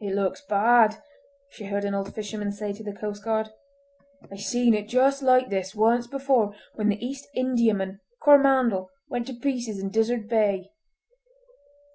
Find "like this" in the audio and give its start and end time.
5.22-5.74